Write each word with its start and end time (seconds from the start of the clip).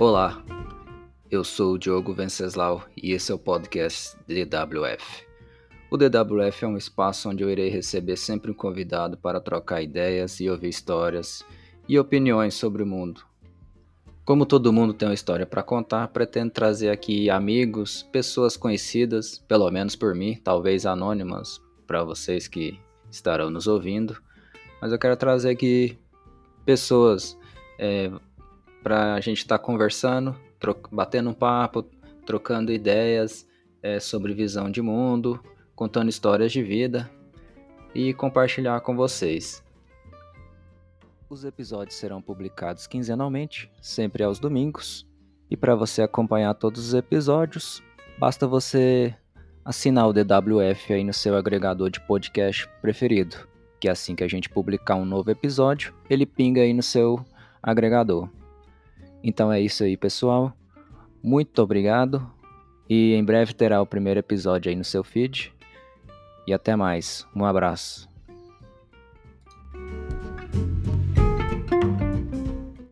Olá, 0.00 0.40
eu 1.28 1.42
sou 1.42 1.72
o 1.72 1.78
Diogo 1.78 2.14
Venceslau 2.14 2.84
e 2.96 3.10
esse 3.10 3.32
é 3.32 3.34
o 3.34 3.38
podcast 3.38 4.16
DWF. 4.28 5.26
O 5.90 5.96
DWF 5.96 6.64
é 6.64 6.68
um 6.68 6.76
espaço 6.76 7.28
onde 7.28 7.42
eu 7.42 7.50
irei 7.50 7.68
receber 7.68 8.16
sempre 8.16 8.52
um 8.52 8.54
convidado 8.54 9.16
para 9.16 9.40
trocar 9.40 9.82
ideias 9.82 10.38
e 10.38 10.48
ouvir 10.48 10.68
histórias 10.68 11.44
e 11.88 11.98
opiniões 11.98 12.54
sobre 12.54 12.84
o 12.84 12.86
mundo. 12.86 13.22
Como 14.24 14.46
todo 14.46 14.72
mundo 14.72 14.94
tem 14.94 15.08
uma 15.08 15.14
história 15.14 15.44
para 15.44 15.64
contar, 15.64 16.06
pretendo 16.06 16.52
trazer 16.52 16.90
aqui 16.90 17.28
amigos, 17.28 18.04
pessoas 18.12 18.56
conhecidas, 18.56 19.40
pelo 19.48 19.68
menos 19.68 19.96
por 19.96 20.14
mim, 20.14 20.40
talvez 20.44 20.86
anônimas 20.86 21.60
para 21.88 22.04
vocês 22.04 22.46
que 22.46 22.78
estarão 23.10 23.50
nos 23.50 23.66
ouvindo, 23.66 24.16
mas 24.80 24.92
eu 24.92 24.98
quero 24.98 25.16
trazer 25.16 25.50
aqui 25.50 25.98
pessoas 26.64 27.36
é, 27.80 28.12
para 28.88 29.12
a 29.12 29.20
gente 29.20 29.40
estar 29.40 29.58
tá 29.58 29.62
conversando, 29.62 30.34
batendo 30.90 31.28
um 31.28 31.34
papo, 31.34 31.82
trocando 32.24 32.72
ideias 32.72 33.46
é, 33.82 34.00
sobre 34.00 34.32
visão 34.32 34.70
de 34.70 34.80
mundo, 34.80 35.38
contando 35.76 36.08
histórias 36.08 36.50
de 36.50 36.62
vida 36.62 37.10
e 37.94 38.14
compartilhar 38.14 38.80
com 38.80 38.96
vocês. 38.96 39.62
Os 41.28 41.44
episódios 41.44 41.96
serão 41.96 42.22
publicados 42.22 42.86
quinzenalmente, 42.86 43.70
sempre 43.78 44.24
aos 44.24 44.38
domingos. 44.38 45.06
E 45.50 45.56
para 45.56 45.74
você 45.74 46.00
acompanhar 46.00 46.54
todos 46.54 46.86
os 46.86 46.94
episódios, 46.94 47.82
basta 48.18 48.46
você 48.46 49.14
assinar 49.66 50.08
o 50.08 50.14
DWF 50.14 50.94
aí 50.94 51.04
no 51.04 51.12
seu 51.12 51.36
agregador 51.36 51.90
de 51.90 52.00
podcast 52.00 52.66
preferido, 52.80 53.36
que 53.78 53.86
assim 53.86 54.14
que 54.14 54.24
a 54.24 54.28
gente 54.28 54.48
publicar 54.48 54.94
um 54.94 55.04
novo 55.04 55.30
episódio, 55.30 55.92
ele 56.08 56.24
pinga 56.24 56.62
aí 56.62 56.72
no 56.72 56.82
seu 56.82 57.22
agregador. 57.62 58.30
Então 59.22 59.52
é 59.52 59.60
isso 59.60 59.84
aí, 59.84 59.96
pessoal. 59.96 60.52
Muito 61.22 61.60
obrigado 61.62 62.30
e 62.88 63.14
em 63.14 63.24
breve 63.24 63.52
terá 63.52 63.82
o 63.82 63.86
primeiro 63.86 64.20
episódio 64.20 64.70
aí 64.70 64.76
no 64.76 64.84
seu 64.84 65.04
feed. 65.04 65.52
E 66.46 66.52
até 66.52 66.74
mais. 66.74 67.26
Um 67.34 67.44
abraço. 67.44 68.08